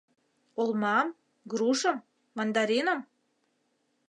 Олмам, 0.61 1.07
грушым, 1.51 1.97
мандариным? 2.37 2.99